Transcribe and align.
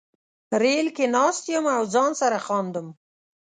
ریل 0.61 0.87
کې 0.95 1.05
ناست 1.15 1.43
یم 1.53 1.65
او 1.75 1.81
ځان 1.93 2.11
سره 2.21 2.37
خاندم 2.45 2.87